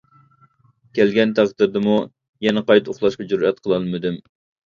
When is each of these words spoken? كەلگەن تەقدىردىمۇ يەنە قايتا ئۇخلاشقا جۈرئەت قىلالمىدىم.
كەلگەن 0.99 1.33
تەقدىردىمۇ 1.39 1.99
يەنە 2.47 2.65
قايتا 2.71 2.93
ئۇخلاشقا 2.95 3.27
جۈرئەت 3.35 3.63
قىلالمىدىم. 3.67 4.19